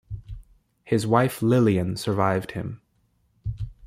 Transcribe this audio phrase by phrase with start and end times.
[0.83, 2.81] His wife Lillian survived him.